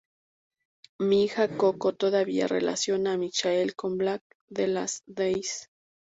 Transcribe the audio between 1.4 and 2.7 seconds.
Coco todavía